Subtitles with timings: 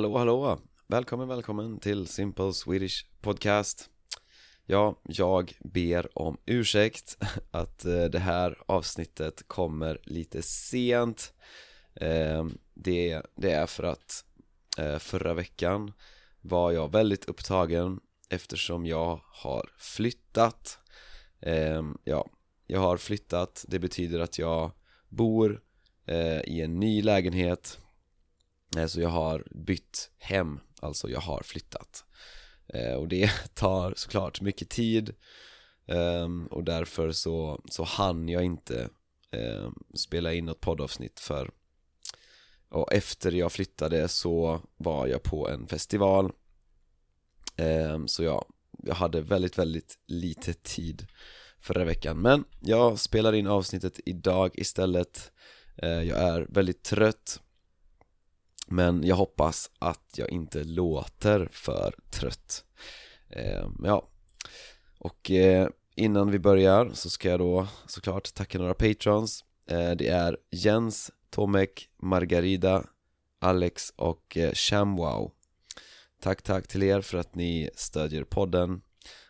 [0.00, 0.58] Hallå, hallå!
[0.86, 3.90] Välkommen, välkommen till Simple Swedish Podcast.
[4.66, 7.16] Ja, jag ber om ursäkt
[7.50, 11.34] att eh, det här avsnittet kommer lite sent.
[11.94, 14.24] Ehm, det, det är för att
[14.78, 15.92] eh, förra veckan
[16.40, 20.78] var jag väldigt upptagen eftersom jag har flyttat.
[21.40, 22.28] Ehm, ja,
[22.66, 24.70] jag har flyttat, det betyder att jag
[25.08, 25.62] bor
[26.06, 27.78] eh, i en ny lägenhet.
[28.76, 32.04] Eh, så jag har bytt hem, alltså jag har flyttat.
[32.74, 35.14] Eh, och det tar såklart mycket tid
[35.86, 38.88] ehm, Och därför så, så hann jag inte
[39.30, 41.50] ehm, spela in något poddavsnitt för
[42.68, 46.32] Och efter jag flyttade så var jag på en festival.
[47.56, 48.44] Ehm, så jag,
[48.82, 51.06] jag hade väldigt, väldigt lite tid
[51.60, 52.18] förra veckan.
[52.18, 55.32] Men jag spelar in avsnittet idag istället.
[55.76, 57.40] Eh, jag är väldigt trött
[58.70, 62.64] men jag hoppas att jag inte låter för trött.
[63.28, 64.08] Eh, Ja,
[64.98, 69.44] och eh, innan vi börjar så ska jag då såklart tacka några patrons.
[69.66, 72.84] Eh, Det är Jens, Tomek, Margarida,
[73.40, 75.32] Alex och eh, Shamwow.
[76.22, 78.82] Tack tack till er för att ni stödjer podden.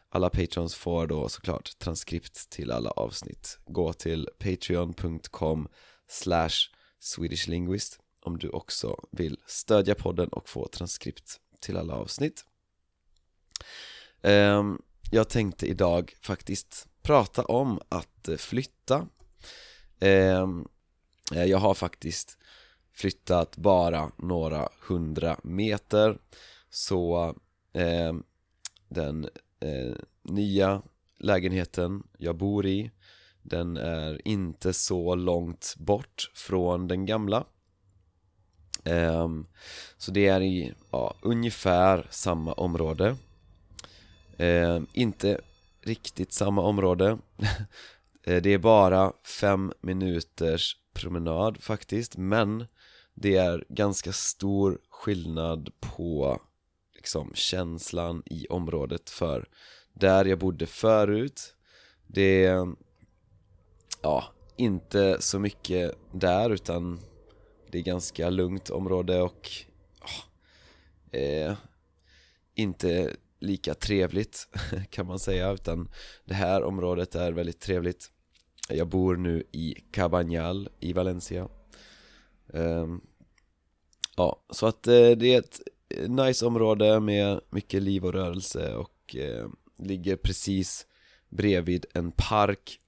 [0.09, 3.59] Alla patrons får då såklart transkript till alla avsnitt.
[3.67, 5.69] Gå till patreon.com
[6.09, 6.51] slash
[6.99, 12.45] swedishlinguist om du också vill stödja podden och få transkript till alla avsnitt.
[14.23, 19.07] Ehm, jag tänkte idag faktiskt prata om att eh, flytta.
[20.01, 20.69] Ehm,
[21.35, 22.39] eh, jag har faktiskt
[22.93, 26.19] flyttat bara några hundra meter.
[26.71, 27.35] Så
[27.73, 28.23] ehm,
[28.89, 29.29] den
[29.61, 30.83] eh, nya
[31.19, 32.91] lägenheten jag bor i
[33.43, 37.45] den är inte så långt bort från den gamla.
[38.85, 39.47] Um,
[39.97, 43.17] så det är i ja, ungefär samma område.
[44.39, 45.41] Um, Inte
[45.83, 47.19] riktigt samma område.
[48.23, 52.67] Eh, det är bara fem minuters promenad faktiskt Men
[53.15, 56.41] det är ganska stor skillnad på
[56.95, 59.49] liksom känslan i området för
[59.93, 61.55] där jag bodde förut
[62.07, 62.67] Det är
[64.03, 64.25] ja,
[64.57, 67.01] inte så mycket där utan
[67.71, 69.51] det är ganska lugnt område och
[70.01, 71.57] ah, eh,
[72.55, 74.49] inte lika trevligt
[74.91, 75.89] kan man säga utan
[76.25, 78.11] det här området är väldigt trevligt.
[78.69, 81.49] Jag bor nu i Cabanyal i Valencia.
[82.53, 82.87] Eh,
[84.21, 88.75] Ja, så att eh, det är ett eh, nice område med mycket liv och rörelse
[88.75, 89.49] och eh,
[89.79, 90.87] ligger precis
[91.29, 92.81] bredvid en park.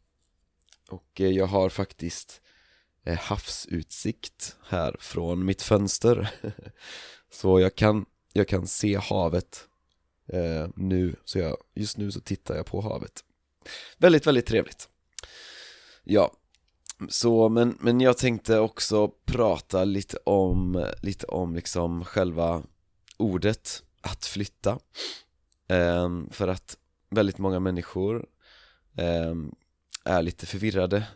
[0.90, 2.41] Och eh, jag har faktiskt
[3.04, 6.30] Eh, havsutsikt här från mitt fönster.
[7.30, 9.68] Så jag kan, jag kan se havet
[10.28, 13.24] eh, nu, så jag, just nu så tittar jag på havet.
[13.98, 14.88] Väldigt, väldigt trevligt.
[16.04, 16.32] Ja,
[17.08, 22.62] så men, men jag tänkte också prata lite om, lite om liksom själva
[23.16, 24.78] ordet att flytta.
[25.68, 26.78] Eh, För att
[27.10, 28.26] väldigt många människor
[28.96, 29.34] eh,
[30.04, 31.06] är lite förvirrade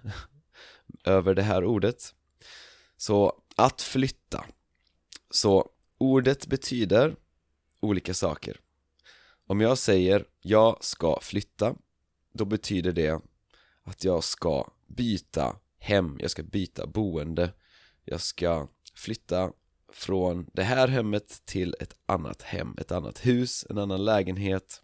[1.07, 2.15] över det här ordet.
[2.97, 4.45] Så att flytta.
[5.31, 7.17] Så ordet betyder
[7.81, 8.61] olika saker.
[9.47, 11.75] Om jag säger jag ska flytta
[12.33, 13.21] Då betyder det
[13.83, 17.53] att jag ska byta hem, jag ska byta boende.
[18.05, 19.53] Jag ska flytta
[19.93, 24.83] från det här hemmet till ett annat hem, ett annat hus, en annan lägenhet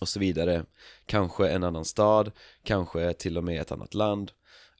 [0.00, 0.64] och så vidare.
[1.06, 2.32] Kanske en annan stad,
[2.62, 4.32] kanske till och med ett annat land.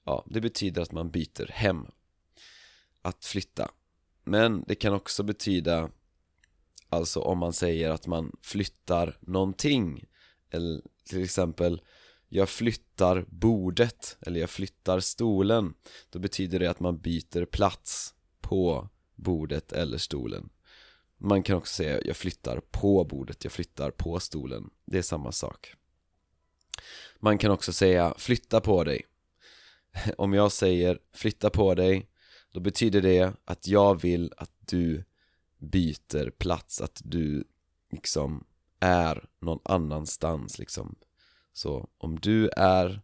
[0.04, 1.86] Ja, det betyder att man byter hem.
[3.02, 3.70] Att flytta.
[4.24, 5.90] Men det kan också betyda
[6.88, 10.04] Alltså om man säger att man flyttar någonting
[10.50, 11.80] Eller till exempel
[12.28, 15.74] Jag flyttar bordet Eller jag flyttar stolen
[16.10, 18.88] Då betyder det att man byter plats på
[19.20, 20.48] bordet eller stolen.
[21.18, 24.70] Man kan också säga jag flyttar på bordet, jag flyttar på stolen.
[24.84, 25.74] Det är samma sak.
[27.18, 29.06] Man kan också säga flytta på dig.
[30.18, 32.10] om jag säger flytta på dig
[32.52, 35.04] då betyder det att jag vill att du
[35.58, 37.44] byter plats, att du
[37.90, 38.44] liksom
[38.80, 40.96] är någon annanstans liksom.
[41.52, 43.02] Så om du är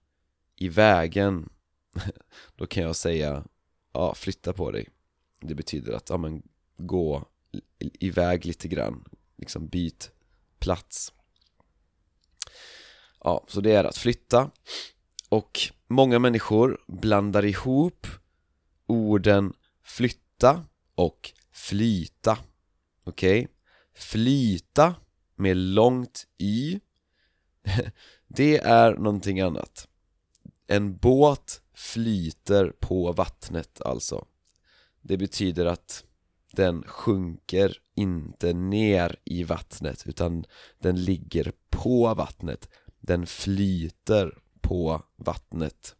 [0.56, 1.48] i vägen
[2.56, 3.44] då kan jag säga
[3.92, 4.88] ja, flytta på dig.
[5.40, 6.42] Det betyder att, ja men
[6.76, 7.28] gå
[7.78, 9.04] iväg lite grann,
[9.36, 10.10] liksom byt
[10.58, 11.12] plats.
[13.20, 14.50] Ja, så det är att flytta
[15.28, 18.06] och många människor blandar ihop
[18.86, 19.52] orden
[19.84, 20.64] flytta
[20.94, 22.38] och flyta
[23.04, 23.40] okej?
[23.40, 23.52] Okay?
[23.94, 24.94] Flyta
[25.36, 26.80] med långt y
[28.26, 29.88] Det är någonting annat
[30.66, 34.26] En båt flyter på vattnet alltså
[35.00, 36.04] Det betyder att
[36.52, 40.44] den sjunker inte ner i vattnet utan
[40.78, 42.68] den ligger på vattnet
[43.00, 44.38] Den flyter
[44.68, 45.96] på vattnet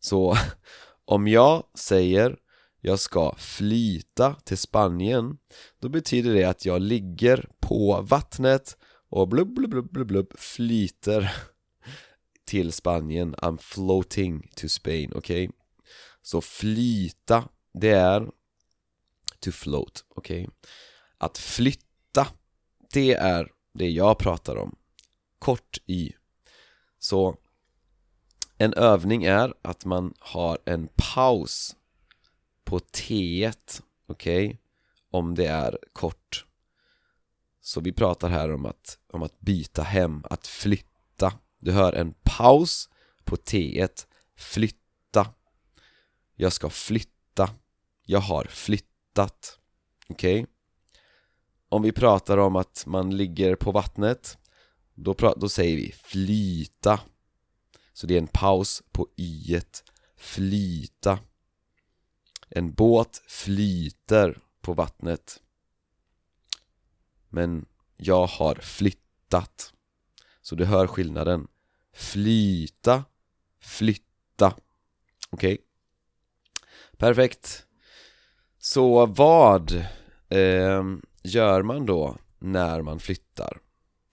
[0.00, 0.36] Så
[1.04, 2.36] om jag säger
[2.80, 5.38] jag ska flyta till Spanien
[5.80, 8.76] Då betyder det att jag ligger på vattnet
[9.08, 11.32] och blubb blubb blubb blubb, blubb flyter
[12.44, 15.44] till Spanien I'm floating to Spain, okej?
[15.44, 15.56] Okay?
[16.22, 18.30] Så flyta, det är
[19.40, 20.42] to float, okej?
[20.42, 20.54] Okay?
[21.18, 22.26] Att flytta,
[22.92, 24.76] det är det jag pratar om
[25.38, 26.12] Kort i
[26.98, 27.36] Så
[28.58, 31.76] en övning är att man har en paus
[32.64, 34.46] på T1, okej?
[34.46, 34.56] Okay?
[35.10, 36.46] Om det är kort
[37.60, 42.14] Så vi pratar här om att, om att byta hem, att flytta Du hör en
[42.22, 42.88] paus
[43.24, 44.06] på T1,
[44.36, 45.26] flytta
[46.34, 47.50] Jag ska flytta
[48.04, 49.58] Jag har flyttat
[50.08, 50.42] Okej?
[50.42, 50.52] Okay?
[51.68, 54.38] Om vi pratar om att man ligger på vattnet
[54.94, 57.00] Då, då säger vi flyta
[57.96, 59.60] så det är en paus på y
[60.16, 61.18] Flyta.
[62.48, 65.42] En båt flyter på vattnet.
[67.28, 67.66] Men
[67.96, 69.72] jag har flyttat.
[70.42, 71.48] Så du hör skillnaden.
[71.92, 73.04] Flyta,
[73.60, 74.54] flytta.
[75.30, 75.54] Okej?
[75.54, 75.58] Okay.
[76.96, 77.66] Perfekt.
[78.58, 79.72] Så vad
[80.28, 80.84] eh,
[81.22, 83.60] gör man då när man flyttar?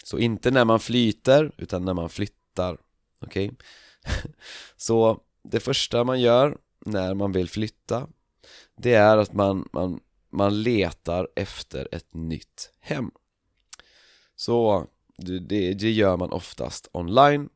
[0.03, 2.77] Så inte när man flyter, utan när man flyttar.
[3.23, 3.45] Okej?
[3.45, 3.57] Okay?
[4.77, 8.07] Så det första man gör när man vill flytta
[8.75, 9.99] Det är att man, man,
[10.29, 13.11] man letar efter ett nytt hem
[14.35, 14.87] Så
[15.17, 17.49] det, det gör man oftast online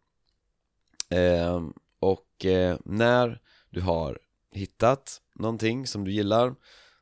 [1.10, 1.68] eh,
[2.00, 4.20] Och eh, när du har
[4.52, 6.56] hittat någonting som du gillar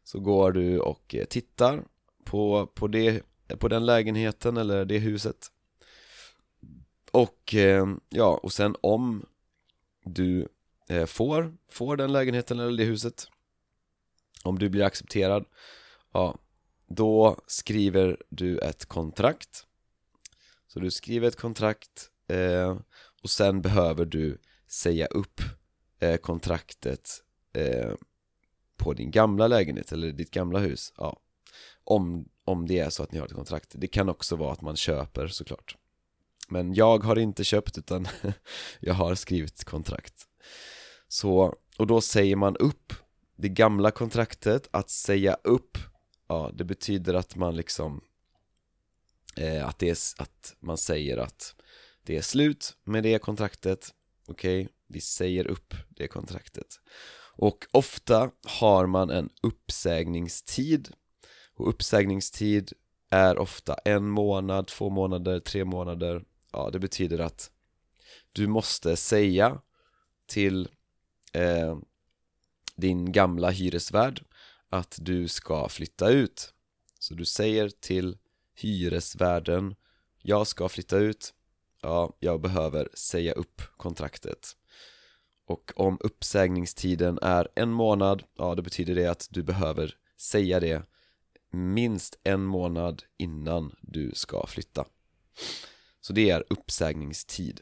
[0.04, 1.84] Så går du och eh, tittar
[2.24, 3.24] på, på, det,
[3.60, 5.52] på den lägenheten eller det huset
[7.16, 9.26] och eh, ja, och sen om
[10.04, 10.48] du
[10.90, 13.28] eh, får, får den lägenheten eller det huset
[14.44, 15.46] Om du blir accepterad
[16.14, 16.38] Ja,
[16.88, 19.66] då skriver du ett kontrakt.
[20.68, 22.78] Så du skriver ett kontrakt eh,
[23.24, 25.42] och sen behöver du säga upp
[26.00, 27.10] eh, kontraktet
[27.54, 27.94] eh,
[28.78, 31.20] på din gamla lägenhet eller ditt gamla hus ja.
[31.84, 33.72] om, om det är så att ni har ett kontrakt.
[33.76, 35.78] Det kan också vara att man köper såklart.
[36.48, 38.08] Men jag har inte köpt utan
[38.80, 40.24] jag har skrivit kontrakt.
[41.08, 42.94] Så, och då säger man upp
[43.38, 45.78] det gamla kontraktet, att säga upp
[46.28, 48.02] Ja, det betyder att man liksom
[49.36, 51.56] eh, att, det är, att man säger att
[52.04, 53.94] det är slut med det kontraktet.
[54.28, 54.74] Okej, okay?
[54.88, 56.80] vi säger upp det kontraktet.
[57.38, 60.90] Och ofta har man en uppsägningstid.
[61.56, 62.72] Och uppsägningstid
[63.10, 66.24] är ofta en månad, två månader, tre månader.
[66.56, 67.52] Ja, det betyder att
[68.32, 69.62] du måste säga
[70.26, 70.70] till
[71.34, 71.78] eh,
[72.76, 74.24] din gamla hyresvärd
[74.70, 76.54] att du ska flytta ut.
[77.00, 78.18] Så du säger till
[78.54, 79.76] hyresvärden
[80.22, 81.34] Jag ska flytta ut.
[81.82, 84.56] Ja, jag behöver säga upp kontraktet.
[85.46, 90.84] Och om uppsägningstiden är en månad Ja, det betyder det att du behöver säga det
[91.52, 94.86] minst en månad innan du ska flytta.
[96.06, 97.60] Så det är uppsägningstid.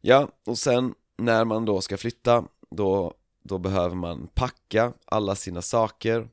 [0.00, 5.62] Ja, och sen när man då ska flytta Då då behöver man packa alla sina
[5.62, 6.28] saker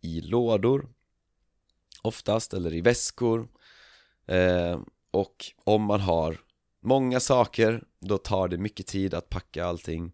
[0.00, 0.88] i lådor
[2.02, 3.48] Oftast, eller i väskor.
[4.26, 6.40] Eh, Och om man har
[6.80, 10.12] många saker Då tar det mycket tid att packa allting.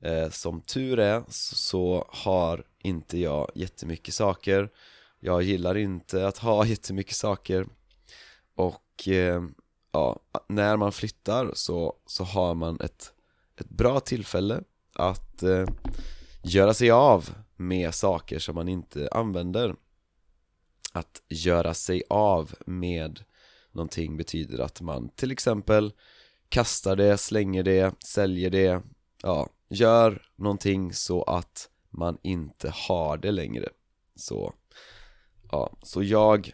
[0.00, 4.70] Eh, Som tur är så har inte jag jättemycket saker.
[5.20, 7.66] Jag gillar inte att ha jättemycket saker.
[8.54, 9.42] Och eh,
[9.92, 13.12] ja, när man flyttar så, så har man ett,
[13.56, 15.66] ett bra tillfälle att eh,
[16.42, 19.74] göra sig av med saker som man inte använder.
[20.92, 23.20] Att göra sig av med
[23.72, 25.92] någonting betyder att man till exempel
[26.48, 28.82] kastar det, slänger det, säljer det
[29.22, 33.68] Ja, gör någonting så att man inte har det längre.
[34.14, 34.54] Så,
[35.50, 36.52] ja, så jag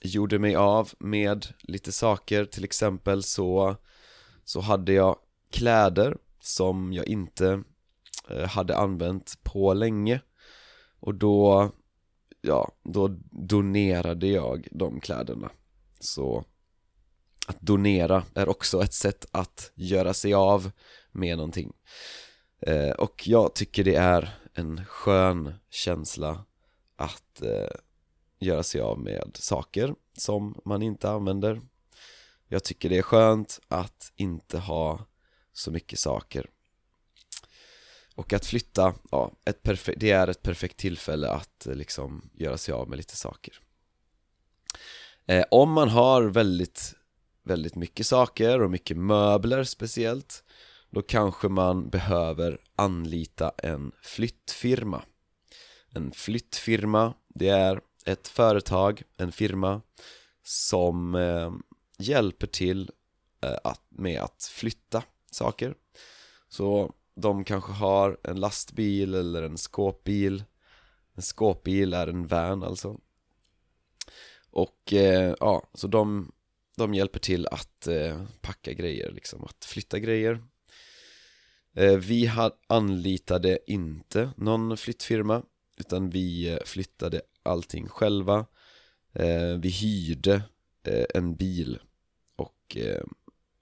[0.00, 3.76] gjorde mig av med lite saker, till exempel så,
[4.44, 5.16] så hade jag
[5.52, 7.62] kläder som jag inte
[8.28, 10.20] eh, hade använt på länge.
[11.00, 11.70] Och då
[12.40, 15.50] ja, då donerade jag de kläderna.
[16.00, 16.44] Så
[17.46, 20.70] att donera är också ett sätt att göra sig av
[21.12, 21.72] med någonting.
[22.60, 26.44] Eh, Och jag tycker det är en skön känsla
[26.96, 27.76] att eh,
[28.40, 31.60] göra sig av med saker som man inte använder.
[32.48, 35.06] Jag tycker det är skönt att inte ha
[35.52, 36.46] så mycket saker.
[38.14, 42.58] Och att flytta, ja, ett perfekt, det är ett perfekt tillfälle att eh, liksom göra
[42.58, 43.54] sig av med lite saker.
[45.26, 46.94] Eh, Om man har väldigt,
[47.42, 50.44] väldigt mycket saker och mycket möbler speciellt
[50.90, 55.02] Då kanske man behöver anlita en flyttfirma.
[55.90, 57.80] En flyttfirma, det är
[58.10, 59.82] ett företag, en firma
[60.42, 61.52] som eh,
[61.98, 62.90] hjälper till
[63.42, 65.74] eh, att, med att flytta saker.
[66.48, 70.44] Så de kanske har en lastbil eller en skåpbil.
[71.14, 73.00] En skåpbil är en van alltså.
[74.50, 76.32] Och eh, ja, så de,
[76.76, 80.42] de hjälper till att eh, packa grejer liksom, att flytta grejer.
[81.74, 82.32] Eh, Vi
[82.68, 85.42] anlitade inte någon flyttfirma
[85.80, 88.46] Utan vi eh, flyttade allting själva.
[89.12, 90.42] Eh, Vi hyrde
[90.82, 91.78] eh, en bil
[92.36, 93.04] och, eh,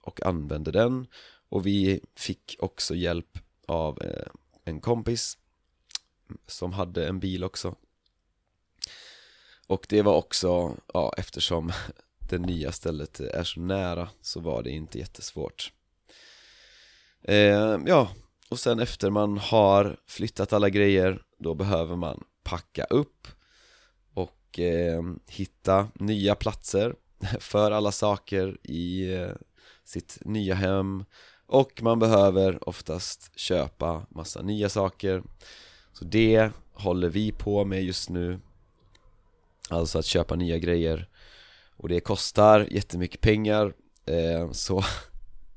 [0.01, 1.07] och använde den.
[1.49, 4.27] Och vi fick också hjälp av eh,
[4.65, 5.37] en kompis
[6.47, 7.75] som hade en bil också.
[9.67, 11.71] Och det var också, ja eftersom
[12.29, 15.73] det nya stället är så nära så var det inte jättesvårt.
[17.21, 18.11] Eh, Ja,
[18.49, 23.27] och sen efter man har flyttat alla grejer då behöver man packa upp
[24.49, 26.95] och eh, hitta nya platser
[27.39, 29.31] för alla saker i eh,
[29.83, 31.05] sitt nya hem.
[31.45, 35.23] Och man behöver oftast köpa massa nya saker.
[35.93, 38.39] Så det håller vi på med just nu.
[39.69, 41.09] Alltså att köpa nya grejer.
[41.75, 43.73] Och det kostar jättemycket pengar.
[44.05, 44.83] Eh, Så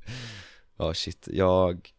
[0.76, 1.90] Ja shit, jag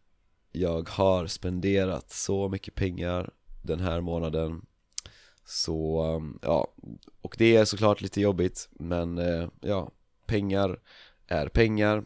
[0.52, 3.30] Jag har spenderat så mycket pengar
[3.62, 4.66] den här månaden.
[5.44, 6.68] Så, um, ja.
[7.20, 9.90] Och det är såklart lite jobbigt Men eh, ja,
[10.26, 10.80] pengar
[11.26, 12.04] är pengar.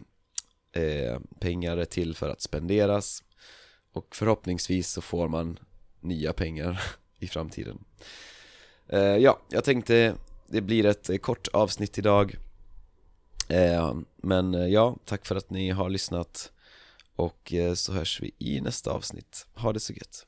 [0.73, 3.23] Eh, pengar är till för att spenderas.
[3.93, 5.59] Och förhoppningsvis så får man
[6.01, 6.83] nya pengar
[7.19, 7.85] i framtiden.
[8.89, 10.15] Eh, Ja, jag tänkte
[10.47, 12.37] det blir ett eh, kort avsnitt idag.
[13.49, 16.53] Eh, Men eh, ja, tack för att ni har lyssnat.
[17.17, 19.47] Och eh, så hörs vi i nästa avsnitt.
[19.55, 20.27] Ha det så gött.